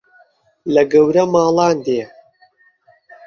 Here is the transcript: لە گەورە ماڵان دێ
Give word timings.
لە 0.73 0.83
گەورە 0.91 1.23
ماڵان 1.33 1.77
دێ 1.85 2.03